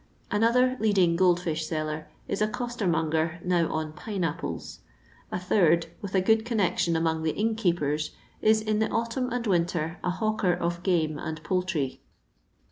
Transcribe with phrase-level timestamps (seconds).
[0.31, 4.79] Another leading gold fish seller is a costermongcr now "on pine apples."
[5.31, 8.09] A third, "with a good connection among the innkeepers/*
[8.41, 12.01] is in the autumn and winter a hawker of game and poultry.